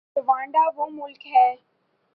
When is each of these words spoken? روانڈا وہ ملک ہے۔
روانڈا 0.17 0.63
وہ 0.75 0.85
ملک 0.91 1.25
ہے۔ 1.27 1.47